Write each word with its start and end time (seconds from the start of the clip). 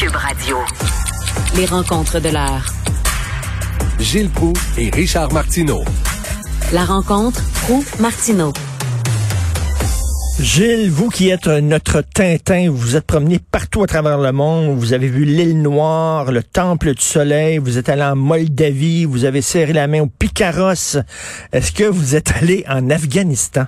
Cube 0.00 0.16
Radio. 0.16 0.56
Les 1.56 1.66
rencontres 1.66 2.20
de 2.20 2.30
l'heure. 2.30 2.64
Gilles 3.98 4.30
Proux 4.30 4.54
et 4.78 4.88
Richard 4.88 5.30
Martineau. 5.30 5.84
La 6.72 6.86
rencontre 6.86 7.42
Proux-Martineau. 7.64 8.54
Gilles, 10.42 10.88
vous 10.88 11.10
qui 11.10 11.28
êtes 11.28 11.48
notre 11.48 12.00
Tintin, 12.00 12.70
vous 12.70 12.76
vous 12.76 12.96
êtes 12.96 13.06
promené 13.06 13.38
partout 13.52 13.82
à 13.82 13.86
travers 13.86 14.16
le 14.16 14.32
monde, 14.32 14.74
vous 14.78 14.94
avez 14.94 15.08
vu 15.08 15.26
l'île 15.26 15.60
Noire, 15.60 16.32
le 16.32 16.42
Temple 16.42 16.94
du 16.94 17.02
Soleil, 17.02 17.58
vous 17.58 17.76
êtes 17.76 17.90
allé 17.90 18.02
en 18.02 18.16
Moldavie, 18.16 19.04
vous 19.04 19.26
avez 19.26 19.42
serré 19.42 19.74
la 19.74 19.86
main 19.86 20.00
au 20.00 20.06
Picaros. 20.06 20.96
Est-ce 21.52 21.72
que 21.72 21.84
vous 21.84 22.16
êtes 22.16 22.32
allé 22.40 22.64
en 22.70 22.88
Afghanistan? 22.88 23.64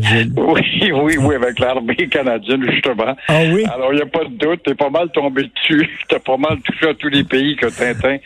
Gilles? 0.00 0.32
Oui, 0.80 0.92
oui, 0.92 1.16
oui, 1.18 1.34
avec 1.34 1.58
l'armée 1.58 2.08
canadienne, 2.08 2.64
justement. 2.70 3.16
Ah 3.28 3.40
oui? 3.52 3.64
Alors, 3.72 3.92
il 3.92 3.96
n'y 3.96 4.02
a 4.02 4.06
pas 4.06 4.24
de 4.24 4.36
doute, 4.36 4.62
t'es 4.64 4.74
pas 4.74 4.90
mal 4.90 5.10
tombé 5.10 5.42
dessus. 5.42 5.88
T'as 6.08 6.20
pas 6.20 6.36
mal 6.36 6.58
touché 6.60 6.88
à 6.88 6.94
tous 6.94 7.08
les 7.08 7.24
pays 7.24 7.56
que 7.56 7.66
Tintin 7.66 8.18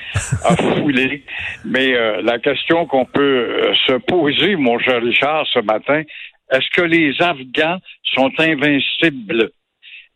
a 0.45 0.57
foulé. 0.77 1.25
Mais 1.65 1.95
euh, 1.95 2.21
la 2.23 2.39
question 2.39 2.87
qu'on 2.87 3.07
peut 3.07 3.21
euh, 3.21 3.75
se 3.87 3.93
poser, 3.95 4.57
mon 4.57 4.79
cher 4.79 5.03
Richard, 5.03 5.47
ce 5.53 5.61
matin, 5.61 6.03
est-ce 6.53 6.69
que 6.75 6.83
les 6.83 7.13
Afghans 7.21 7.79
sont 8.15 8.31
invincibles? 8.39 9.51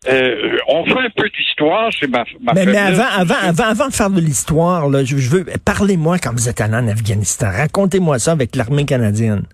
Euh, 0.08 0.58
on 0.68 0.84
fait 0.84 1.00
un 1.00 1.10
peu 1.10 1.28
d'histoire, 1.30 1.90
c'est 1.98 2.08
ma, 2.08 2.24
ma 2.42 2.52
Mais, 2.52 2.66
mais 2.66 2.76
avant, 2.76 3.10
avant, 3.18 3.34
avant, 3.42 3.64
avant 3.64 3.88
de 3.88 3.92
faire 3.92 4.10
de 4.10 4.20
l'histoire, 4.20 4.88
là, 4.88 5.02
je, 5.02 5.16
je 5.16 5.30
veux, 5.30 5.44
parlez-moi 5.64 6.18
quand 6.18 6.32
vous 6.32 6.48
êtes 6.48 6.60
allé 6.60 6.74
en 6.74 6.86
Afghanistan. 6.86 7.48
Racontez-moi 7.50 8.18
ça 8.18 8.32
avec 8.32 8.54
l'armée 8.54 8.84
canadienne. 8.84 9.44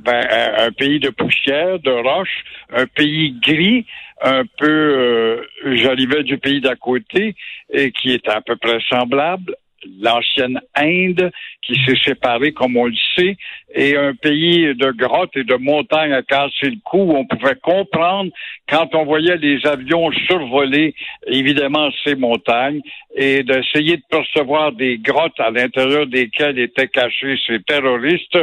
Ben, 0.00 0.22
un, 0.30 0.66
un 0.66 0.72
pays 0.72 1.00
de 1.00 1.08
poussière, 1.10 1.78
de 1.78 1.90
roche, 1.90 2.44
un 2.74 2.86
pays 2.86 3.36
gris, 3.40 3.86
un 4.22 4.42
peu, 4.58 4.68
euh, 4.68 5.42
j'arrivais 5.76 6.24
du 6.24 6.36
pays 6.38 6.60
d'à 6.60 6.74
côté, 6.74 7.34
et 7.72 7.90
qui 7.92 8.12
est 8.12 8.28
à 8.28 8.40
peu 8.40 8.56
près 8.56 8.78
semblable, 8.88 9.54
l'ancienne 9.98 10.60
Inde, 10.74 11.30
qui 11.62 11.74
s'est 11.84 11.98
séparée, 12.04 12.52
comme 12.52 12.76
on 12.76 12.86
le 12.86 12.94
sait, 13.16 13.36
et 13.74 13.96
un 13.96 14.14
pays 14.14 14.74
de 14.74 14.90
grottes 14.92 15.36
et 15.36 15.44
de 15.44 15.54
montagnes 15.56 16.12
à 16.12 16.22
casser 16.22 16.70
le 16.70 16.78
cou, 16.84 17.14
on 17.16 17.24
pouvait 17.26 17.56
comprendre, 17.56 18.30
quand 18.68 18.94
on 18.94 19.04
voyait 19.04 19.36
les 19.36 19.66
avions 19.66 20.10
survoler, 20.26 20.94
évidemment, 21.26 21.90
ces 22.04 22.14
montagnes, 22.14 22.80
et 23.14 23.42
d'essayer 23.42 23.96
de 23.96 24.02
percevoir 24.10 24.72
des 24.72 24.98
grottes 24.98 25.38
à 25.40 25.50
l'intérieur 25.50 26.06
desquelles 26.06 26.58
étaient 26.58 26.88
cachés 26.88 27.38
ces 27.46 27.60
terroristes, 27.62 28.38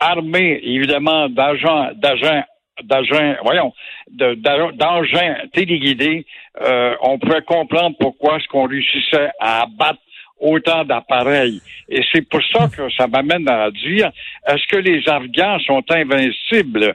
armés, 0.00 0.60
évidemment, 0.62 1.28
d'agents, 1.28 1.90
d'agents 1.94 2.44
d'agents, 2.84 3.34
voyons, 3.44 3.72
d'engins 4.08 5.36
téléguidés, 5.52 6.26
euh, 6.60 6.94
on 7.02 7.18
pouvait 7.18 7.42
comprendre 7.42 7.96
pourquoi 8.00 8.36
est-ce 8.36 8.48
qu'on 8.48 8.66
réussissait 8.66 9.30
à 9.38 9.62
abattre 9.62 10.00
autant 10.42 10.84
d'appareils. 10.84 11.60
Et 11.88 12.02
c'est 12.12 12.28
pour 12.28 12.42
ça 12.52 12.68
que 12.68 12.90
ça 12.96 13.06
m'amène 13.06 13.48
à 13.48 13.70
dire, 13.70 14.10
est-ce 14.46 14.66
que 14.66 14.76
les 14.76 15.08
Afghans 15.08 15.58
sont 15.60 15.84
invincibles? 15.90 16.94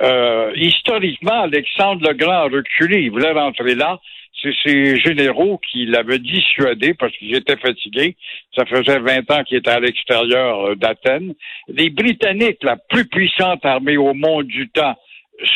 Euh, 0.00 0.52
historiquement, 0.56 1.42
Alexandre 1.42 2.08
le 2.08 2.14
Grand 2.14 2.32
a 2.32 2.44
reculé. 2.44 3.02
Il 3.02 3.10
voulait 3.10 3.32
rentrer 3.32 3.74
là. 3.74 3.98
C'est 4.40 4.54
ses 4.64 5.00
généraux 5.00 5.58
qui 5.58 5.86
l'avaient 5.86 6.20
dissuadé 6.20 6.94
parce 6.94 7.12
qu'ils 7.16 7.34
étaient 7.34 7.56
fatigués. 7.56 8.14
Ça 8.56 8.64
faisait 8.66 9.00
20 9.00 9.30
ans 9.32 9.42
qu'ils 9.42 9.58
étaient 9.58 9.70
à 9.70 9.80
l'extérieur 9.80 10.66
euh, 10.66 10.74
d'Athènes. 10.76 11.34
Les 11.68 11.90
Britanniques, 11.90 12.62
la 12.62 12.76
plus 12.76 13.06
puissante 13.06 13.64
armée 13.64 13.96
au 13.96 14.14
monde 14.14 14.46
du 14.46 14.68
temps, 14.68 14.94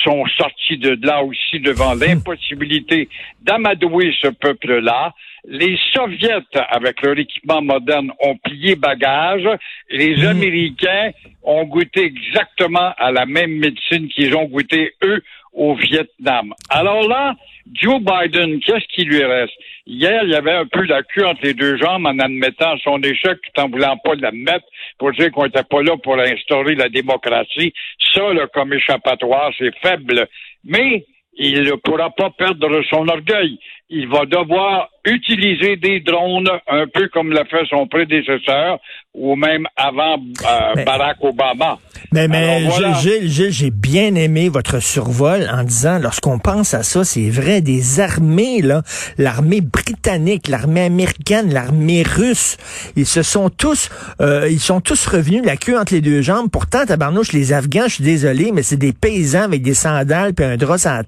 sont 0.04 0.24
sortis 0.38 0.78
de 0.78 0.98
là 1.04 1.22
aussi 1.22 1.60
devant 1.60 1.94
l'impossibilité 1.94 3.08
d'amadouer 3.42 4.14
ce 4.20 4.28
peuple-là. 4.28 5.12
Les 5.44 5.76
Soviets, 5.92 6.46
avec 6.70 7.02
leur 7.02 7.18
équipement 7.18 7.62
moderne, 7.62 8.12
ont 8.20 8.36
plié 8.36 8.76
bagage. 8.76 9.48
Les 9.90 10.24
Américains 10.24 11.10
ont 11.42 11.64
goûté 11.64 12.04
exactement 12.04 12.92
à 12.96 13.10
la 13.10 13.26
même 13.26 13.58
médecine 13.58 14.08
qu'ils 14.08 14.36
ont 14.36 14.44
goûté, 14.44 14.94
eux, 15.02 15.20
au 15.52 15.74
Vietnam. 15.74 16.54
Alors 16.70 17.08
là, 17.08 17.34
Joe 17.74 18.00
Biden, 18.00 18.60
qu'est-ce 18.60 18.86
qui 18.94 19.04
lui 19.04 19.22
reste? 19.24 19.52
Hier, 19.86 20.22
il 20.24 20.30
y 20.30 20.34
avait 20.34 20.52
un 20.52 20.66
peu 20.66 20.82
la 20.82 21.02
queue 21.02 21.26
entre 21.26 21.42
les 21.42 21.54
deux 21.54 21.76
jambes 21.76 22.06
en 22.06 22.18
admettant 22.18 22.76
son 22.78 23.00
échec 23.02 23.38
tout 23.42 23.60
en 23.60 23.68
voulant 23.68 23.96
pas 23.98 24.14
l'admettre 24.14 24.64
pour 24.98 25.12
dire 25.12 25.30
qu'on 25.32 25.44
n'était 25.44 25.64
pas 25.64 25.82
là 25.82 25.96
pour 25.96 26.18
instaurer 26.18 26.74
la 26.74 26.88
démocratie. 26.88 27.72
Ça, 28.14 28.32
là, 28.32 28.46
comme 28.52 28.72
échappatoire, 28.72 29.52
c'est 29.58 29.76
faible. 29.78 30.26
Mais 30.64 31.04
il 31.34 31.62
ne 31.62 31.72
pourra 31.82 32.10
pas 32.10 32.30
perdre 32.30 32.68
son 32.90 33.08
orgueil. 33.08 33.58
Il 33.94 34.08
va 34.08 34.24
devoir 34.24 34.88
utiliser 35.04 35.76
des 35.76 36.00
drones, 36.00 36.48
un 36.68 36.86
peu 36.86 37.08
comme 37.08 37.32
l'a 37.32 37.44
fait 37.44 37.64
son 37.68 37.86
prédécesseur, 37.86 38.78
ou 39.14 39.36
même 39.36 39.66
avant 39.76 40.14
euh, 40.16 40.72
Mais- 40.76 40.84
Barack 40.84 41.18
Obama. 41.22 41.78
Mais, 42.12 42.28
mais 42.28 42.36
Alors, 42.58 42.70
voilà. 42.72 42.92
Gilles, 42.94 43.28
Gilles, 43.28 43.50
j'ai 43.52 43.70
bien 43.70 44.14
aimé 44.14 44.48
votre 44.48 44.80
survol 44.82 45.46
en 45.52 45.64
disant, 45.64 45.98
lorsqu'on 45.98 46.38
pense 46.38 46.72
à 46.74 46.82
ça, 46.82 47.04
c'est 47.04 47.28
vrai, 47.30 47.60
des 47.60 48.00
armées, 48.00 48.60
là, 48.62 48.82
l'armée 49.18 49.60
britannique, 49.60 50.48
l'armée 50.48 50.82
américaine, 50.84 51.52
l'armée 51.52 52.02
russe, 52.02 52.56
ils 52.96 53.06
se 53.06 53.22
sont 53.22 53.50
tous, 53.50 53.90
euh, 54.20 54.48
ils 54.50 54.60
sont 54.60 54.80
tous 54.80 55.06
revenus 55.06 55.42
la 55.44 55.56
queue 55.56 55.78
entre 55.78 55.94
les 55.94 56.00
deux 56.02 56.22
jambes. 56.22 56.50
Pourtant, 56.50 56.84
tabarnouche, 56.86 57.32
les 57.32 57.52
Afghans, 57.52 57.88
je 57.88 57.94
suis 57.94 58.04
désolé, 58.04 58.52
mais 58.52 58.62
c'est 58.62 58.76
des 58.76 58.92
paysans 58.92 59.42
avec 59.42 59.62
des 59.62 59.74
sandales 59.74 60.32
puis 60.34 60.44
un 60.44 60.56
drap 60.56 60.78
sur 60.78 60.90
la 60.90 61.04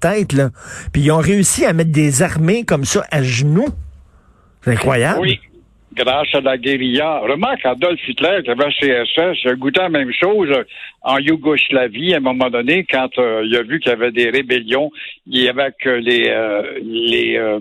Puis 0.93 1.01
ils 1.03 1.11
ont 1.11 1.19
réussi 1.19 1.65
à 1.65 1.73
mettre 1.73 1.91
des 1.91 2.21
armées 2.21 2.63
comme 2.63 2.85
ça 2.85 3.05
à 3.11 3.23
genoux. 3.23 3.67
C'est 4.61 4.71
incroyable. 4.71 5.19
Oui, 5.21 5.39
grâce 5.95 6.33
à 6.33 6.41
la 6.41 6.57
guérilla. 6.57 7.19
Remarque, 7.19 7.65
Adolf 7.65 7.99
Hitler, 8.07 8.41
qui 8.43 8.51
avait 8.51 8.71
CSS, 8.79 9.45
a 9.45 9.55
goûté 9.55 9.79
la 9.79 9.89
même 9.89 10.11
chose 10.11 10.49
en 11.01 11.17
Yougoslavie 11.19 12.13
à 12.13 12.17
un 12.17 12.21
moment 12.21 12.49
donné, 12.49 12.85
quand 12.89 13.17
euh, 13.17 13.43
il 13.45 13.55
a 13.55 13.63
vu 13.63 13.79
qu'il 13.79 13.91
y 13.91 13.93
avait 13.93 14.11
des 14.11 14.29
rébellions, 14.29 14.91
il 15.27 15.43
y 15.43 15.49
avait 15.49 15.71
que 15.79 15.89
les, 15.89 16.29
euh, 16.29 16.79
les 16.81 17.37
euh, 17.37 17.59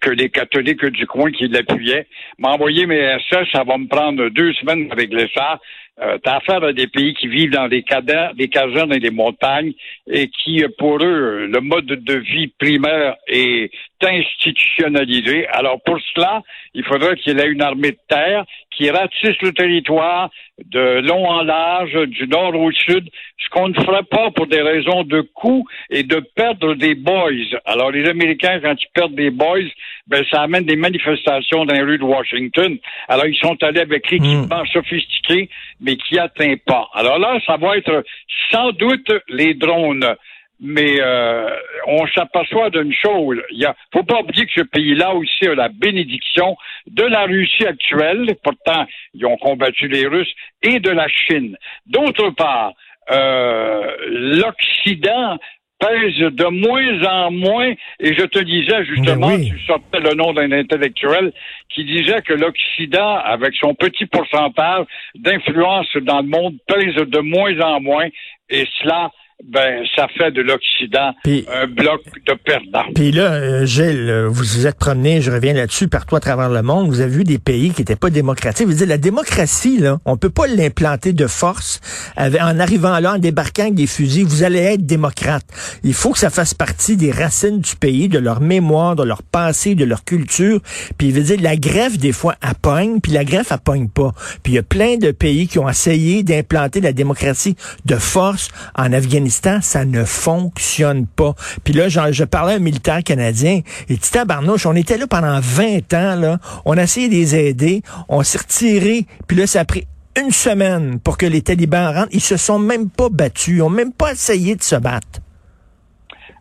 que 0.00 0.10
les 0.10 0.30
catholiques 0.30 0.84
du 0.86 1.06
coin 1.06 1.30
qui 1.30 1.48
l'appuyaient. 1.48 2.06
M'a 2.38 2.52
envoyé 2.52 2.86
mes 2.86 3.18
SS, 3.28 3.46
ça 3.52 3.62
va 3.64 3.76
me 3.76 3.88
prendre 3.88 4.28
deux 4.30 4.52
semaines 4.54 4.88
de 4.88 4.94
régler 4.94 5.28
ça. 5.34 5.60
Euh, 6.02 6.18
T'as 6.22 6.36
affaire 6.36 6.64
à 6.64 6.72
des 6.72 6.86
pays 6.86 7.14
qui 7.14 7.28
vivent 7.28 7.50
dans 7.50 7.68
des, 7.68 7.82
cadans, 7.82 8.30
des 8.34 8.48
casernes 8.48 8.94
et 8.94 9.00
des 9.00 9.10
montagnes 9.10 9.72
et 10.06 10.28
qui, 10.28 10.64
euh, 10.64 10.68
pour 10.78 11.02
eux, 11.02 11.46
le 11.46 11.60
mode 11.60 11.86
de 11.86 12.14
vie 12.14 12.48
primaire 12.58 13.16
est 13.26 13.70
institutionnalisé. 14.02 15.46
Alors, 15.48 15.80
pour 15.82 15.98
cela, 16.14 16.42
il 16.74 16.84
faudrait 16.84 17.16
qu'il 17.16 17.36
y 17.36 17.40
ait 17.40 17.48
une 17.48 17.62
armée 17.62 17.92
de 17.92 17.98
terre 18.08 18.44
qui 18.70 18.90
ratisse 18.90 19.40
le 19.42 19.52
territoire 19.52 20.30
de 20.64 21.00
long 21.00 21.26
en 21.26 21.42
large, 21.42 21.92
du 22.08 22.26
nord 22.28 22.54
au 22.54 22.70
sud, 22.72 23.08
ce 23.38 23.48
qu'on 23.50 23.68
ne 23.68 23.74
ferait 23.74 24.04
pas 24.04 24.30
pour 24.30 24.46
des 24.46 24.60
raisons 24.60 25.04
de 25.04 25.20
coût 25.20 25.66
et 25.90 26.02
de 26.02 26.20
perdre 26.34 26.74
des 26.74 26.94
boys. 26.94 27.30
Alors, 27.64 27.90
les 27.90 28.08
Américains, 28.08 28.60
quand 28.60 28.74
ils 28.80 28.92
perdent 28.94 29.14
des 29.14 29.30
boys, 29.30 29.68
ben, 30.06 30.24
ça 30.30 30.42
amène 30.42 30.64
des 30.64 30.76
manifestations 30.76 31.64
dans 31.64 31.74
les 31.74 31.82
rues 31.82 31.98
de 31.98 32.04
Washington. 32.04 32.78
Alors, 33.08 33.26
ils 33.26 33.36
sont 33.36 33.56
allés 33.62 33.80
avec 33.80 34.10
l'équipement 34.10 34.64
sophistiqué, 34.72 35.48
mais 35.80 35.96
qui 35.96 36.18
atteint 36.18 36.56
pas. 36.64 36.88
Alors 36.94 37.18
là, 37.18 37.38
ça 37.46 37.56
va 37.56 37.76
être 37.76 38.04
sans 38.50 38.72
doute 38.72 39.10
les 39.28 39.54
drones. 39.54 40.16
Mais 40.60 41.00
euh, 41.00 41.48
on 41.86 42.06
s'aperçoit 42.08 42.68
d'une 42.70 42.92
chose. 42.92 43.38
Il 43.50 43.58
y 43.58 43.64
a, 43.64 43.74
faut 43.92 44.02
pas 44.02 44.20
oublier 44.20 44.44
que 44.44 44.52
ce 44.54 44.64
pays-là 44.64 45.14
aussi 45.14 45.46
a 45.46 45.54
la 45.54 45.68
bénédiction 45.68 46.56
de 46.86 47.04
la 47.04 47.24
Russie 47.24 47.66
actuelle. 47.66 48.34
Pourtant, 48.42 48.86
ils 49.14 49.24
ont 49.24 49.38
combattu 49.38 49.88
les 49.88 50.06
Russes 50.06 50.32
et 50.62 50.78
de 50.78 50.90
la 50.90 51.08
Chine. 51.08 51.56
D'autre 51.86 52.30
part, 52.30 52.72
euh, 53.10 53.96
l'Occident 54.08 55.38
pèse 55.80 56.18
de 56.18 56.44
moins 56.44 57.04
en 57.04 57.30
moins, 57.30 57.72
et 57.98 58.14
je 58.14 58.24
te 58.26 58.38
disais 58.38 58.84
justement, 58.84 59.28
oui. 59.28 59.50
tu 59.50 59.58
sortais 59.60 60.00
le 60.00 60.14
nom 60.14 60.32
d'un 60.32 60.52
intellectuel 60.52 61.32
qui 61.70 61.84
disait 61.84 62.20
que 62.20 62.34
l'Occident, 62.34 63.16
avec 63.16 63.54
son 63.54 63.74
petit 63.74 64.06
pourcentage 64.06 64.84
d'influence 65.14 65.88
dans 66.02 66.20
le 66.20 66.28
monde, 66.28 66.56
pèse 66.68 66.94
de 66.94 67.20
moins 67.20 67.58
en 67.60 67.80
moins, 67.80 68.08
et 68.50 68.66
cela, 68.80 69.10
ben, 69.48 69.84
ça 69.96 70.06
fait 70.16 70.30
de 70.30 70.42
l'Occident 70.42 71.12
un 71.52 71.66
bloc 71.66 72.02
de 72.26 72.34
perdants. 72.44 72.90
Puis 72.94 73.12
là, 73.12 73.32
euh, 73.32 73.66
Gilles, 73.66 74.08
euh, 74.08 74.28
vous 74.28 74.44
vous 74.44 74.66
êtes 74.66 74.76
promené, 74.78 75.20
je 75.20 75.30
reviens 75.30 75.52
là-dessus, 75.54 75.88
partout 75.88 76.16
à 76.16 76.20
travers 76.20 76.48
le 76.50 76.62
monde, 76.62 76.88
vous 76.88 77.00
avez 77.00 77.10
vu 77.16 77.24
des 77.24 77.38
pays 77.38 77.70
qui 77.70 77.80
n'étaient 77.80 77.96
pas 77.96 78.10
démocratiques. 78.10 78.66
Vous 78.66 78.74
dire 78.74 78.86
la 78.86 78.98
démocratie, 78.98 79.78
là, 79.78 79.98
on 80.04 80.16
peut 80.16 80.30
pas 80.30 80.46
l'implanter 80.46 81.12
de 81.12 81.26
force 81.26 81.80
avec- 82.16 82.40
en 82.42 82.58
arrivant 82.58 82.98
là, 82.98 83.14
en 83.14 83.18
débarquant 83.18 83.62
avec 83.62 83.74
des 83.74 83.86
fusils. 83.86 84.24
Vous 84.24 84.42
allez 84.42 84.58
être 84.58 84.84
démocrate. 84.84 85.44
Il 85.84 85.94
faut 85.94 86.12
que 86.12 86.18
ça 86.18 86.30
fasse 86.30 86.52
partie 86.54 86.96
des 86.96 87.10
racines 87.10 87.60
du 87.60 87.76
pays, 87.76 88.08
de 88.08 88.18
leur 88.18 88.40
mémoire, 88.40 88.96
de 88.96 89.04
leur 89.04 89.22
passé, 89.22 89.74
de 89.74 89.84
leur 89.84 90.04
culture. 90.04 90.60
Puis 90.98 91.08
il 91.08 91.14
veut 91.14 91.22
dire, 91.22 91.38
la 91.40 91.56
greffe, 91.56 91.98
des 91.98 92.12
fois, 92.12 92.34
elle 92.42 92.54
pogne, 92.60 93.00
puis 93.00 93.12
la 93.12 93.24
greffe, 93.24 93.52
elle 93.52 93.58
pogne 93.58 93.88
pas. 93.88 94.12
Puis 94.42 94.52
il 94.52 94.56
y 94.56 94.58
a 94.58 94.62
plein 94.62 94.96
de 94.96 95.10
pays 95.12 95.48
qui 95.48 95.58
ont 95.58 95.68
essayé 95.68 96.22
d'implanter 96.22 96.80
la 96.80 96.92
démocratie 96.92 97.56
de 97.86 97.96
force 97.96 98.48
en 98.76 98.92
Afghanistan 98.92 99.29
Ça 99.30 99.84
ne 99.84 100.04
fonctionne 100.04 101.06
pas. 101.06 101.34
Puis 101.64 101.72
là, 101.72 101.88
je 101.88 102.24
parlais 102.24 102.54
à 102.54 102.56
un 102.56 102.60
militaire 102.60 103.02
canadien, 103.02 103.60
et 103.88 103.94
dit, 103.94 104.10
tabarnouche, 104.10 104.66
on 104.66 104.74
était 104.74 104.98
là 104.98 105.06
pendant 105.06 105.40
20 105.40 105.94
ans, 105.94 106.38
on 106.64 106.76
a 106.76 106.82
essayé 106.82 107.08
de 107.08 107.14
les 107.14 107.34
aider, 107.34 107.82
on 108.08 108.22
s'est 108.22 108.38
retiré, 108.38 109.06
puis 109.26 109.36
là, 109.36 109.46
ça 109.46 109.60
a 109.60 109.64
pris 109.64 109.86
une 110.20 110.32
semaine 110.32 110.98
pour 110.98 111.16
que 111.16 111.26
les 111.26 111.42
talibans 111.42 111.94
rentrent. 111.94 112.08
Ils 112.12 112.20
se 112.20 112.36
sont 112.36 112.58
même 112.58 112.90
pas 112.90 113.08
battus, 113.08 113.56
ils 113.56 113.62
ont 113.62 113.70
même 113.70 113.92
pas 113.92 114.12
essayé 114.12 114.56
de 114.56 114.62
se 114.62 114.76
battre. 114.76 115.20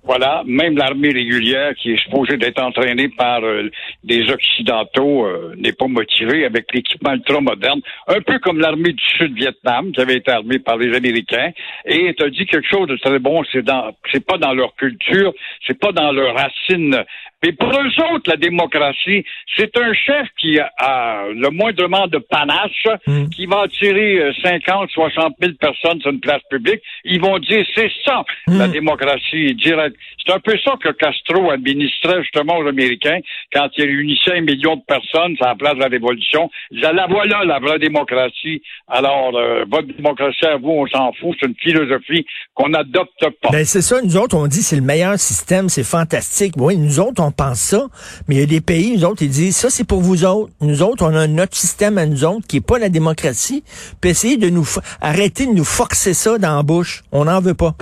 Voilà, 0.09 0.41
même 0.47 0.75
l'armée 0.75 1.11
régulière 1.11 1.75
qui 1.75 1.91
est 1.91 2.03
supposée 2.03 2.37
d'être 2.37 2.59
entraînée 2.59 3.09
par 3.09 3.43
euh, 3.43 3.69
des 4.03 4.27
Occidentaux 4.31 5.27
euh, 5.27 5.53
n'est 5.55 5.71
pas 5.71 5.85
motivée 5.85 6.45
avec 6.45 6.65
l'équipement 6.73 7.13
ultra 7.13 7.39
moderne, 7.41 7.79
un 8.07 8.19
peu 8.21 8.39
comme 8.39 8.59
l'armée 8.59 8.93
du 8.93 9.03
Sud-Vietnam 9.19 9.91
qui 9.91 10.01
avait 10.01 10.15
été 10.15 10.31
armée 10.31 10.57
par 10.57 10.77
les 10.77 10.97
Américains. 10.97 11.51
Et 11.85 12.15
tu 12.17 12.31
dit 12.31 12.47
quelque 12.47 12.67
chose 12.67 12.87
de 12.87 12.95
très 12.95 13.19
bon, 13.19 13.43
c'est 13.51 13.61
dans, 13.61 13.91
c'est 14.11 14.25
pas 14.25 14.39
dans 14.39 14.55
leur 14.55 14.73
culture, 14.77 15.31
c'est 15.67 15.77
pas 15.77 15.91
dans 15.91 16.11
leurs 16.11 16.33
racines 16.33 17.03
mais 17.43 17.53
pour 17.53 17.69
eux 17.69 18.13
autres, 18.13 18.29
la 18.29 18.35
démocratie, 18.35 19.23
c'est 19.55 19.75
un 19.77 19.93
chef 19.93 20.27
qui 20.37 20.59
a 20.59 21.23
le 21.33 21.49
moindrement 21.49 22.07
de 22.07 22.17
panache, 22.17 22.85
hmm. 23.07 23.29
qui 23.29 23.45
va 23.45 23.61
attirer 23.61 24.31
50, 24.43 24.89
60 24.89 25.35
000 25.41 25.53
personnes 25.59 26.01
sur 26.01 26.11
une 26.11 26.19
place 26.19 26.41
publique. 26.49 26.81
Ils 27.05 27.21
vont 27.21 27.39
dire, 27.39 27.65
c'est 27.75 27.91
ça, 28.05 28.23
la 28.47 28.67
hmm. 28.67 28.71
démocratie 28.71 29.55
directe. 29.55 29.95
C'est 30.25 30.33
un 30.33 30.39
peu 30.39 30.57
ça 30.63 30.73
que 30.83 30.89
Castro 30.89 31.49
administrait 31.49 32.21
justement 32.23 32.57
aux 32.57 32.67
Américains 32.67 33.19
quand 33.53 33.67
il 33.77 33.85
réunissait 33.85 34.37
un 34.37 34.41
million 34.41 34.75
de 34.75 34.81
personnes 34.85 35.35
sur 35.37 35.45
la 35.45 35.55
place 35.55 35.75
de 35.75 35.79
la 35.79 35.87
Révolution. 35.87 36.49
Ils 36.71 36.81
disaient, 36.81 36.93
la 36.93 37.07
voilà, 37.07 37.43
la 37.45 37.59
vraie 37.59 37.79
démocratie. 37.79 38.61
Alors, 38.87 39.35
euh, 39.35 39.63
votre 39.69 39.87
démocratie 39.87 40.45
à 40.45 40.57
vous, 40.57 40.69
on 40.69 40.87
s'en 40.87 41.13
fout. 41.13 41.35
C'est 41.39 41.47
une 41.47 41.55
philosophie 41.55 42.25
qu'on 42.53 42.69
n'adopte 42.69 43.27
pas. 43.41 43.49
Ben, 43.51 43.65
c'est 43.65 43.81
ça. 43.81 44.01
Nous 44.01 44.17
autres, 44.17 44.37
on 44.37 44.47
dit, 44.47 44.61
c'est 44.61 44.75
le 44.75 44.81
meilleur 44.81 45.17
système, 45.17 45.69
c'est 45.69 45.83
fantastique. 45.83 46.53
Oui, 46.57 46.77
nous 46.77 46.99
autres, 46.99 47.23
on 47.23 47.28
on 47.29 47.31
pense 47.31 47.59
ça, 47.59 47.87
mais 48.27 48.35
il 48.35 48.39
y 48.39 48.43
a 48.43 48.47
des 48.47 48.61
pays, 48.61 48.97
nous 48.97 49.05
autres, 49.05 49.21
ils 49.21 49.29
disent, 49.29 49.55
ça 49.55 49.69
c'est 49.69 49.83
pour 49.83 50.01
vous 50.01 50.25
autres. 50.25 50.51
Nous 50.61 50.81
autres, 50.81 51.05
on 51.05 51.15
a 51.15 51.27
notre 51.27 51.55
système 51.55 51.97
à 51.99 52.05
nous 52.07 52.25
autres 52.25 52.47
qui 52.47 52.57
est 52.57 52.65
pas 52.65 52.79
la 52.79 52.89
démocratie. 52.89 53.63
Puis 54.01 54.11
essayez 54.11 54.37
de 54.37 54.49
nous 54.49 54.67
arrêter 54.99 55.45
de 55.45 55.51
nous 55.51 55.63
forcer 55.63 56.13
ça 56.13 56.37
dans 56.39 56.55
la 56.55 56.63
bouche. 56.63 57.03
On 57.11 57.25
n'en 57.25 57.39
veut 57.39 57.53
pas. 57.53 57.75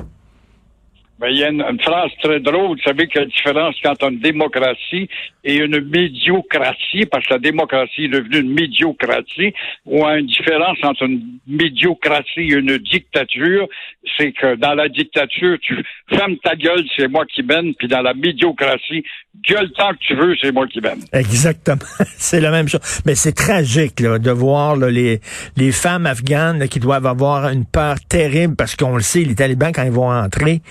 Ben, 1.19 1.29
il 1.29 1.37
y 1.37 1.43
a 1.43 1.49
une, 1.49 1.81
phrase 1.81 2.11
très 2.21 2.39
drôle. 2.39 2.77
Vous 2.77 2.83
savez 2.83 3.09
une 3.15 3.25
différence 3.25 3.75
entre 3.85 4.09
une 4.09 4.19
démocratie 4.19 5.09
et 5.43 5.55
une 5.55 5.79
médiocratie, 5.81 7.07
parce 7.09 7.25
que 7.25 7.33
la 7.33 7.39
démocratie 7.39 8.03
est 8.03 8.09
devenue 8.09 8.41
une 8.41 8.53
médiocratie, 8.53 9.51
ou 9.87 10.05
une 10.05 10.27
différence 10.27 10.77
entre 10.83 11.03
une 11.03 11.39
médiocratie 11.47 12.41
et 12.41 12.53
une 12.53 12.77
dictature. 12.77 13.67
C'est 14.15 14.31
que 14.31 14.55
dans 14.57 14.75
la 14.75 14.89
dictature, 14.89 15.57
tu 15.59 15.83
fermes 16.09 16.37
ta 16.37 16.55
gueule, 16.55 16.85
c'est 16.95 17.07
moi 17.07 17.25
qui 17.25 17.41
mène, 17.41 17.73
puis 17.73 17.87
dans 17.87 18.01
la 18.01 18.13
médiocratie, 18.13 19.03
gueule 19.47 19.71
tant 19.77 19.91
que 19.91 19.99
tu 19.99 20.15
veux, 20.15 20.35
c'est 20.41 20.51
moi 20.51 20.67
qui 20.67 20.81
mène. 20.81 20.99
Exactement. 21.13 21.77
c'est 22.17 22.39
la 22.39 22.51
même 22.51 22.67
chose. 22.67 22.81
Mais 23.05 23.15
c'est 23.15 23.33
tragique 23.33 23.99
là, 23.99 24.19
de 24.19 24.31
voir 24.31 24.75
les, 24.75 25.21
les 25.55 25.71
femmes 25.71 26.05
afghanes 26.05 26.67
qui 26.67 26.79
doivent 26.79 27.05
avoir 27.05 27.49
une 27.49 27.65
peur 27.65 27.97
terrible 28.07 28.55
parce 28.55 28.75
qu'on 28.75 28.95
le 28.95 29.01
sait, 29.01 29.21
les 29.21 29.35
talibans, 29.35 29.71
quand 29.73 29.83
ils 29.83 29.91
vont 29.91 30.11
entrer, 30.11 30.61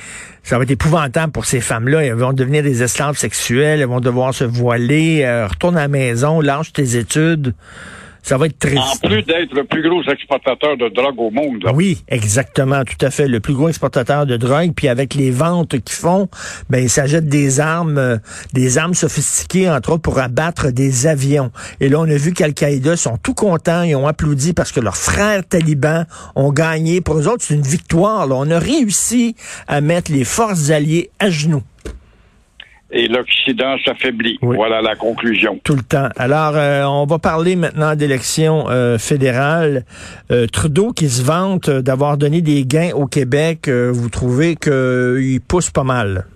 ça 0.42 0.58
va 0.58 0.64
être 0.64 0.70
épouvantable 0.70 1.32
pour 1.32 1.44
ces 1.44 1.60
femmes-là. 1.60 2.04
Elles 2.04 2.14
vont 2.14 2.32
devenir 2.32 2.62
des 2.62 2.82
esclaves 2.82 3.16
sexuels, 3.16 3.80
elles 3.80 3.88
vont 3.88 4.00
devoir 4.00 4.34
se 4.34 4.44
voiler, 4.44 5.22
euh, 5.24 5.46
retourne 5.46 5.76
à 5.76 5.82
la 5.82 5.88
maison, 5.88 6.40
lâche 6.40 6.72
tes 6.72 6.96
études. 6.96 7.54
Ça 8.26 8.36
va 8.36 8.46
être 8.46 8.58
triste. 8.58 8.76
En 8.76 9.06
plus 9.06 9.22
d'être 9.22 9.54
le 9.54 9.62
plus 9.62 9.88
gros 9.88 10.02
exportateur 10.02 10.76
de 10.76 10.88
drogue 10.88 11.14
au 11.20 11.30
monde. 11.30 11.64
Oui, 11.72 12.02
exactement, 12.08 12.82
tout 12.82 13.06
à 13.06 13.12
fait. 13.12 13.28
Le 13.28 13.38
plus 13.38 13.54
gros 13.54 13.68
exportateur 13.68 14.26
de 14.26 14.36
drogue. 14.36 14.72
Puis 14.74 14.88
avec 14.88 15.14
les 15.14 15.30
ventes 15.30 15.78
qu'ils 15.80 15.94
font, 15.94 16.28
ben 16.68 16.82
ils 16.82 16.90
s'achètent 16.90 17.28
des 17.28 17.60
armes, 17.60 17.98
euh, 17.98 18.16
des 18.52 18.78
armes 18.78 18.94
sophistiquées, 18.94 19.70
entre 19.70 19.92
autres, 19.92 20.02
pour 20.02 20.18
abattre 20.18 20.72
des 20.72 21.06
avions. 21.06 21.52
Et 21.78 21.88
là, 21.88 22.00
on 22.00 22.10
a 22.10 22.16
vu 22.16 22.32
qu'Al-Qaïda 22.32 22.96
sont 22.96 23.16
tout 23.16 23.34
contents. 23.34 23.84
Ils 23.84 23.94
ont 23.94 24.08
applaudi 24.08 24.54
parce 24.54 24.72
que 24.72 24.80
leurs 24.80 24.96
frères 24.96 25.46
talibans 25.46 26.04
ont 26.34 26.50
gagné. 26.50 27.00
Pour 27.00 27.18
eux 27.18 27.28
autres, 27.28 27.44
c'est 27.44 27.54
une 27.54 27.62
victoire. 27.62 28.26
Là. 28.26 28.34
On 28.34 28.50
a 28.50 28.58
réussi 28.58 29.36
à 29.68 29.80
mettre 29.80 30.10
les 30.10 30.24
forces 30.24 30.70
alliées 30.70 31.10
à 31.20 31.30
genoux 31.30 31.62
et 32.90 33.08
l'Occident 33.08 33.76
s'affaiblit. 33.84 34.38
Voilà 34.42 34.80
la 34.80 34.94
conclusion. 34.94 35.60
Tout 35.64 35.74
le 35.74 35.82
temps. 35.82 36.08
Alors, 36.16 36.56
euh, 36.56 36.84
on 36.84 37.04
va 37.04 37.18
parler 37.18 37.56
maintenant 37.56 37.94
d'élections 37.96 38.68
euh, 38.68 38.98
fédérales. 38.98 39.84
Euh, 40.30 40.46
Trudeau 40.46 40.92
qui 40.92 41.08
se 41.08 41.22
vante 41.22 41.68
d'avoir 41.68 42.16
donné 42.16 42.42
des 42.42 42.64
gains 42.64 42.92
au 42.94 43.06
Québec, 43.06 43.68
vous 43.68 44.08
trouvez 44.08 44.56
qu'il 44.56 45.40
pousse 45.46 45.70
pas 45.70 45.84
mal? 45.84 46.26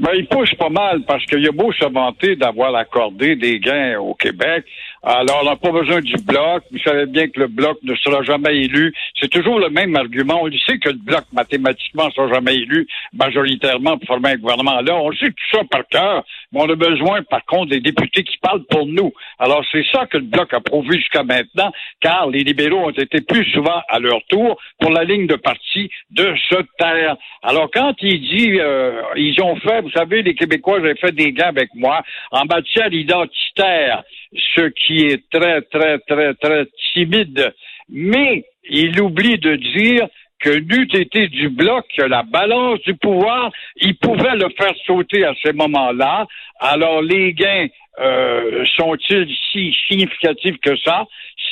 Ben, 0.00 0.10
il 0.14 0.26
pousse 0.28 0.54
pas 0.54 0.68
mal 0.68 1.02
parce 1.06 1.24
qu'il 1.24 1.46
a 1.46 1.50
beau 1.50 1.72
se 1.72 1.84
vanter 1.92 2.36
d'avoir 2.36 2.74
accordé 2.76 3.34
des 3.34 3.58
gains 3.58 3.98
au 3.98 4.14
Québec. 4.14 4.64
Alors, 5.02 5.40
on 5.42 5.44
n'a 5.44 5.56
pas 5.56 5.70
besoin 5.70 6.00
du 6.00 6.16
bloc. 6.24 6.64
Vous 6.72 6.78
savez 6.80 7.06
bien 7.06 7.28
que 7.28 7.40
le 7.40 7.46
bloc 7.46 7.78
ne 7.82 7.94
sera 7.96 8.22
jamais 8.22 8.56
élu. 8.56 8.92
C'est 9.18 9.30
toujours 9.30 9.60
le 9.60 9.70
même 9.70 9.94
argument. 9.96 10.42
On 10.42 10.50
sait 10.66 10.78
que 10.78 10.88
le 10.88 10.96
bloc, 10.96 11.24
mathématiquement, 11.32 12.06
ne 12.06 12.10
sera 12.10 12.34
jamais 12.34 12.56
élu 12.56 12.86
majoritairement 13.12 13.96
pour 13.98 14.08
former 14.08 14.30
un 14.30 14.36
gouvernement. 14.36 14.80
Là, 14.80 14.96
on 14.96 15.12
sait 15.12 15.28
tout 15.28 15.56
ça 15.56 15.60
par 15.70 15.86
cœur, 15.88 16.24
on 16.54 16.68
a 16.68 16.74
besoin, 16.74 17.22
par 17.22 17.44
contre, 17.44 17.70
des 17.70 17.80
députés 17.80 18.24
qui 18.24 18.36
parlent 18.38 18.64
pour 18.70 18.86
nous. 18.86 19.12
Alors, 19.38 19.64
c'est 19.70 19.84
ça 19.92 20.06
que 20.06 20.18
le 20.18 20.24
bloc 20.24 20.52
a 20.54 20.60
prouvé 20.60 20.96
jusqu'à 20.96 21.22
maintenant, 21.22 21.72
car 22.00 22.28
les 22.28 22.42
libéraux 22.44 22.86
ont 22.86 22.90
été 22.90 23.20
plus 23.20 23.44
souvent 23.52 23.82
à 23.88 23.98
leur 23.98 24.20
tour 24.28 24.58
pour 24.80 24.90
la 24.90 25.04
ligne 25.04 25.26
de 25.26 25.36
parti 25.36 25.90
de 26.10 26.34
se 26.48 26.56
taire. 26.78 27.16
Alors, 27.42 27.70
quand 27.72 27.94
il 28.00 28.20
dit, 28.20 28.58
euh, 28.58 29.02
ils 29.16 29.40
ont 29.42 29.56
fait, 29.56 29.82
vous 29.82 29.90
savez, 29.90 30.22
les 30.22 30.34
Québécois, 30.34 30.80
j'ai 30.82 30.94
fait 30.94 31.12
des 31.12 31.32
gains 31.32 31.48
avec 31.48 31.68
moi 31.74 32.02
en 32.30 32.44
matière 32.46 32.92
identitaire 32.92 34.02
ce 34.56 34.68
qui 34.68 35.06
est 35.06 35.28
très, 35.30 35.62
très, 35.62 35.98
très, 36.00 36.34
très 36.34 36.66
timide. 36.92 37.52
Mais 37.88 38.44
il 38.70 39.00
oublie 39.00 39.38
de 39.38 39.56
dire 39.56 40.08
que 40.40 40.50
n'eût 40.50 40.88
été 40.94 41.28
du 41.28 41.48
bloc 41.48 41.86
que 41.96 42.04
la 42.04 42.22
balance 42.22 42.80
du 42.82 42.94
pouvoir, 42.94 43.50
il 43.76 43.96
pouvait 43.96 44.36
le 44.36 44.48
faire 44.56 44.74
sauter 44.86 45.24
à 45.24 45.34
ces 45.42 45.52
moments-là. 45.52 46.26
Alors 46.60 47.02
les 47.02 47.32
gains 47.32 47.66
euh, 48.00 48.64
sont-ils 48.76 49.28
si 49.50 49.76
significatifs 49.88 50.58
que 50.60 50.76
ça? 50.76 51.06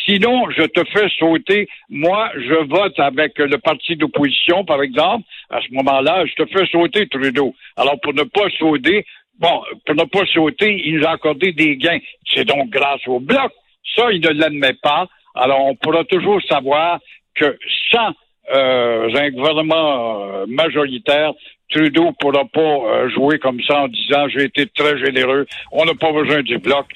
Sinon, 0.05 0.49
je 0.51 0.63
te 0.63 0.85
fais 0.91 1.09
sauter. 1.19 1.69
Moi, 1.89 2.31
je 2.37 2.55
vote 2.67 2.99
avec 3.01 3.37
le 3.39 3.59
parti 3.59 3.97
d'opposition, 3.97 4.65
par 4.65 4.81
exemple. 4.81 5.25
À 5.51 5.61
ce 5.61 5.75
moment-là, 5.75 6.25
je 6.27 6.35
te 6.35 6.47
fais 6.47 6.65
sauter, 6.67 7.09
Trudeau. 7.09 7.53
Alors, 7.77 7.99
pour 8.01 8.15
ne 8.15 8.23
pas 8.23 8.49
sauter, 8.57 9.05
Bon, 9.39 9.63
pour 9.85 9.95
ne 9.95 10.05
pas 10.05 10.25
sauter, 10.33 10.83
il 10.87 10.97
nous 10.99 11.07
a 11.07 11.11
accordé 11.11 11.53
des 11.53 11.77
gains. 11.77 11.99
C'est 12.35 12.47
donc 12.47 12.71
grâce 12.71 13.07
au 13.07 13.21
bloc. 13.21 13.53
Ça, 13.95 14.11
il 14.11 14.21
ne 14.21 14.31
l'admet 14.31 14.75
pas. 14.83 15.07
Alors, 15.35 15.67
on 15.67 15.75
pourra 15.77 16.05
toujours 16.05 16.41
savoir 16.43 16.99
que 17.35 17.59
sans 17.93 18.13
euh, 18.55 19.09
un 19.15 19.31
gouvernement 19.31 20.25
euh, 20.25 20.47
majoritaire, 20.49 21.33
Trudeau 21.71 22.13
pourra 22.21 22.45
pas 22.53 22.61
euh, 22.61 23.11
jouer 23.11 23.39
comme 23.39 23.61
ça 23.67 23.83
en 23.83 23.89
disant 23.89 24.29
j'ai 24.29 24.45
été 24.45 24.67
très 24.75 24.99
généreux, 24.99 25.47
on 25.73 25.85
n'a 25.85 25.95
pas 25.95 26.13
besoin 26.13 26.43
du 26.43 26.59
bloc. 26.59 26.87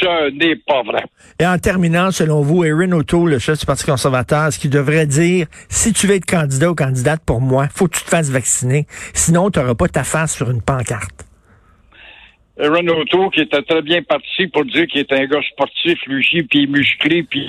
Ce 0.00 0.30
n'est 0.30 0.56
pas 0.56 0.82
vrai. 0.82 1.04
Et 1.40 1.46
en 1.46 1.58
terminant, 1.58 2.10
selon 2.10 2.40
vous, 2.40 2.64
Erin 2.64 2.92
O'Toole, 2.92 3.30
le 3.30 3.38
chef 3.38 3.58
du 3.58 3.66
Parti 3.66 3.84
conservateur, 3.84 4.52
ce 4.52 4.58
qu'il 4.58 4.70
devrait 4.70 5.06
dire, 5.06 5.46
si 5.68 5.92
tu 5.92 6.06
veux 6.06 6.14
être 6.14 6.26
candidat 6.26 6.70
ou 6.70 6.74
candidate 6.74 7.20
pour 7.26 7.40
moi, 7.40 7.66
faut 7.74 7.86
que 7.86 7.98
tu 7.98 8.04
te 8.04 8.08
fasses 8.08 8.30
vacciner. 8.30 8.86
Sinon, 9.14 9.50
tu 9.50 9.58
n'auras 9.58 9.74
pas 9.74 9.88
ta 9.88 10.04
face 10.04 10.36
sur 10.36 10.50
une 10.50 10.62
pancarte. 10.62 11.29
Renato 12.58 13.30
qui 13.30 13.40
était 13.40 13.62
très 13.62 13.82
bien 13.82 14.02
parti 14.02 14.46
pour 14.48 14.64
dire 14.64 14.86
qu'il 14.86 15.00
est 15.00 15.12
un 15.12 15.24
gars 15.26 15.42
sportif, 15.52 15.98
lui, 16.06 16.42
puis 16.42 16.66
musclé, 16.66 17.22
puis 17.22 17.48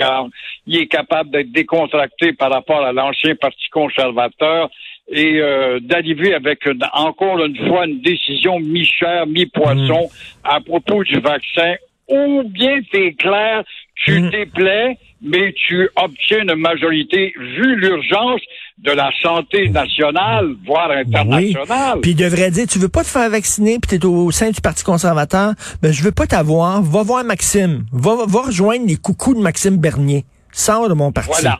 il 0.67 0.77
est 0.77 0.87
capable 0.87 1.31
d'être 1.31 1.51
décontracté 1.51 2.33
par 2.33 2.51
rapport 2.51 2.83
à 2.83 2.93
l'ancien 2.93 3.35
parti 3.35 3.67
conservateur 3.71 4.69
et 5.09 5.39
euh, 5.41 5.79
d'arriver 5.81 6.33
avec 6.33 6.59
encore 6.93 7.43
une 7.43 7.57
fois 7.67 7.85
une 7.85 8.01
décision 8.01 8.59
mi-chair, 8.59 9.27
mi-poisson 9.27 10.05
mm. 10.05 10.47
à 10.47 10.61
propos 10.61 11.03
du 11.03 11.19
vaccin. 11.19 11.75
Ou 12.07 12.43
bien 12.43 12.79
t'es 12.91 13.13
clair, 13.13 13.63
tu 14.05 14.21
mm. 14.21 14.29
déplais, 14.29 14.97
mais 15.21 15.53
tu 15.53 15.89
obtiens 15.95 16.41
une 16.41 16.55
majorité 16.55 17.33
vu 17.37 17.75
l'urgence 17.75 18.41
de 18.79 18.91
la 18.91 19.11
santé 19.21 19.69
nationale, 19.69 20.55
voire 20.65 20.89
internationale. 20.91 21.99
Puis 22.01 22.11
il 22.11 22.15
devrait 22.15 22.49
dire, 22.49 22.65
tu 22.67 22.79
veux 22.79 22.89
pas 22.89 23.03
te 23.03 23.09
faire 23.09 23.29
vacciner, 23.29 23.77
puis 23.79 23.99
tu 23.99 24.03
es 24.03 24.05
au 24.05 24.31
sein 24.31 24.49
du 24.49 24.61
Parti 24.61 24.83
conservateur, 24.83 25.53
ben 25.81 25.91
je 25.91 26.03
veux 26.03 26.11
pas 26.11 26.25
t'avoir, 26.25 26.81
va 26.81 27.03
voir 27.03 27.23
Maxime, 27.23 27.85
va, 27.91 28.25
va 28.27 28.41
rejoindre 28.41 28.87
les 28.87 28.97
coucous 28.97 29.35
de 29.35 29.39
Maxime 29.39 29.77
Bernier. 29.77 30.25
Sors 30.51 30.89
de 30.89 30.93
mon 30.93 31.11
parti. 31.11 31.29
Voilà. 31.29 31.59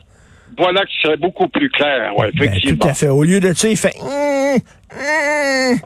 Voilà 0.58 0.84
qui 0.84 1.00
serait 1.00 1.16
beaucoup 1.16 1.48
plus 1.48 1.70
clair, 1.70 2.14
ouais, 2.18 2.30
ben, 2.34 2.44
effectivement. 2.44 2.78
tout 2.78 2.88
à 2.88 2.94
fait. 2.94 3.08
Au 3.08 3.22
lieu 3.22 3.40
de 3.40 3.54
ça, 3.54 3.68
il 3.68 3.76
fait... 3.76 3.94
Hum, 4.00 4.58
hum. 4.92 5.78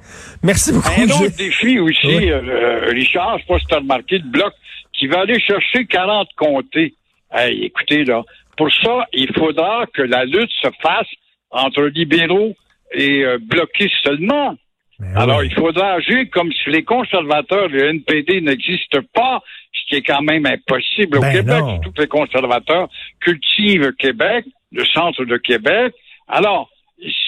Merci 0.43 0.73
beaucoup. 0.73 0.89
Un 0.99 1.05
autre 1.05 1.37
défi 1.37 1.79
aussi, 1.79 2.31
euh, 2.31 2.91
Richard, 2.91 3.39
je 3.39 3.43
sais 3.43 3.49
pas 3.49 3.59
si 3.61 3.67
tu 3.67 3.75
as 3.75 3.79
remarqué, 3.79 4.19
le 4.19 4.29
bloc 4.29 4.53
qui 4.97 5.07
va 5.07 5.21
aller 5.21 5.41
chercher 5.41 5.87
40 5.87 6.29
comtés. 6.37 6.95
Hey, 7.33 7.65
écoutez, 7.65 8.05
là, 8.05 8.23
pour 8.57 8.73
ça, 8.73 9.07
il 9.13 9.33
faudra 9.37 9.85
que 9.93 10.03
la 10.03 10.25
lutte 10.25 10.51
se 10.63 10.69
fasse 10.83 11.09
entre 11.51 11.85
libéraux 11.85 12.55
et 12.93 13.25
euh, 13.25 13.39
bloquer 13.41 13.91
seulement. 14.03 14.57
Ben 14.99 15.17
Alors, 15.17 15.41
oui. 15.41 15.49
il 15.51 15.55
faudra 15.55 15.95
agir 15.95 16.25
comme 16.33 16.51
si 16.53 16.71
les 16.71 16.83
conservateurs 16.83 17.69
du 17.69 17.79
NPD 17.79 18.41
n'existent 18.41 19.03
pas, 19.13 19.43
ce 19.73 19.89
qui 19.89 19.97
est 19.97 20.03
quand 20.03 20.23
même 20.23 20.47
impossible 20.47 21.19
au 21.19 21.21
Ben 21.21 21.33
Québec. 21.33 21.63
Tous 21.83 22.01
les 22.01 22.07
conservateurs 22.07 22.89
cultivent 23.21 23.93
Québec, 23.99 24.47
le 24.73 24.85
centre 24.87 25.25
de 25.25 25.37
Québec. 25.37 25.93
Alors, 26.29 26.71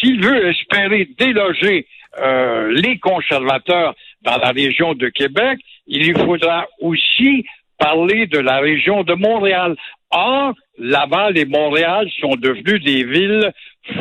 s'il 0.00 0.24
veut 0.24 0.48
espérer 0.48 1.08
déloger 1.18 1.86
euh, 2.20 2.72
les 2.72 2.98
conservateurs 2.98 3.94
dans 4.22 4.36
la 4.36 4.50
région 4.50 4.94
de 4.94 5.08
Québec, 5.08 5.58
il 5.86 6.06
lui 6.06 6.14
faudra 6.14 6.66
aussi 6.80 7.44
parler 7.78 8.26
de 8.26 8.38
la 8.38 8.58
région 8.58 9.04
de 9.04 9.14
Montréal. 9.14 9.76
Or, 10.10 10.54
Laval 10.78 11.36
et 11.36 11.44
Montréal 11.44 12.08
sont 12.20 12.34
devenus 12.36 12.82
des 12.82 13.04
villes 13.04 13.52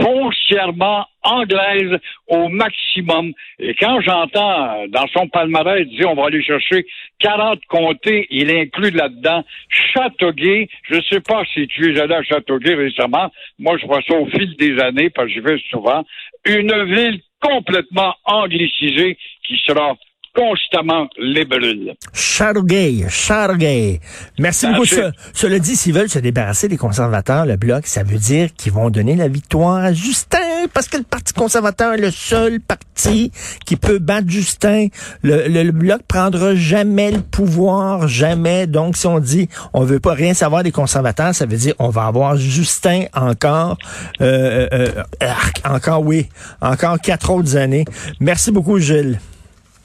foncièrement 0.01 1.05
anglaises 1.24 1.97
au 2.27 2.50
maximum. 2.50 3.33
Et 3.59 3.74
quand 3.75 4.01
j'entends 4.01 4.88
dans 4.88 5.07
son 5.07 5.27
palmarès 5.27 5.88
dire 5.88 6.09
on 6.09 6.15
va 6.15 6.25
aller 6.25 6.43
chercher 6.43 6.86
40 7.19 7.59
comtés, 7.67 8.27
il 8.29 8.51
inclut 8.51 8.91
là-dedans 8.91 9.43
Châteauguay. 9.69 10.67
Je 10.89 10.95
ne 10.95 11.01
sais 11.01 11.21
pas 11.21 11.43
si 11.53 11.67
tu 11.67 11.93
es 11.93 12.00
allé 12.00 12.15
à 12.15 12.24
Châteauguay 12.24 12.75
récemment. 12.75 13.31
Moi, 13.59 13.77
je 13.81 13.86
vois 13.86 14.01
ça 14.07 14.15
au 14.15 14.25
fil 14.27 14.55
des 14.57 14.79
années 14.79 15.09
parce 15.09 15.27
que 15.27 15.33
j'y 15.33 15.39
vais 15.39 15.59
souvent. 15.69 16.03
Une 16.45 16.83
ville 16.86 17.19
complètement 17.41 18.15
anglicisée 18.25 19.17
qui 19.45 19.57
sera 19.65 19.95
constamment 20.36 21.07
libérale. 21.19 21.96
Chargay, 22.13 23.05
Chargay. 23.10 24.00
Merci 24.39 24.67
beaucoup. 24.67 24.86
Ce- 24.86 25.12
cela 25.34 25.60
dit, 25.60 25.75
s'ils 25.75 25.93
veulent 25.93 26.10
se 26.10 26.19
débarrasser 26.19 26.67
des 26.67 26.77
conservateurs, 26.77 27.46
le 27.46 27.55
Bloc, 27.55 27.88
ça 27.88 28.03
veut 28.03 28.17
dire 28.19 28.50
qu'ils 28.55 28.72
vont 28.74 28.89
donner 28.89 29.15
la 29.15 29.27
victoire 29.27 29.77
à 29.77 29.93
Justin, 29.93 30.38
parce 30.74 30.88
que 30.88 30.98
le 30.98 31.03
Parti 31.03 31.34
conservateur 31.34 31.93
est 31.93 31.98
le 32.01 32.12
seul 32.12 32.60
parti 32.60 33.31
qui 33.65 33.75
peut 33.77 34.00
battre 34.00 34.27
Justin. 34.29 34.88
Le, 35.24 35.48
le- 35.48 35.63
le 35.63 35.72
Bloc 35.72 36.01
prendra 36.07 36.55
jamais 36.55 37.12
le 37.12 37.22
pouvoir, 37.22 38.07
jamais. 38.07 38.67
Donc, 38.67 38.98
si 38.98 39.07
on 39.07 39.19
dit 39.19 39.50
on 39.74 39.84
veut 39.84 40.00
pas 40.00 40.13
rien 40.13 40.34
savoir 40.34 40.63
des 40.63 40.72
conservateurs, 40.72 41.34
ça 41.34 41.46
veut 41.46 41.57
dire 41.57 41.74
on 41.79 41.89
va 41.89 42.05
avoir 42.05 42.38
Justin 42.38 43.05
encore, 43.13 43.77
euh, 44.22 44.67
euh, 44.72 44.88
euh, 45.24 45.34
encore 45.65 46.03
oui, 46.03 46.27
encore 46.62 47.00
quatre 47.00 47.29
autres 47.31 47.55
années. 47.57 47.86
Merci 48.19 48.51
beaucoup, 48.51 48.77
Gilles. 48.79 49.19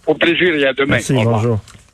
Au 0.06 0.14
plaisir 0.14 0.54
et 0.54 0.66
à 0.66 0.72
demain. 0.72 0.96
Merci, 0.96 1.12
bonjour. 1.14 1.58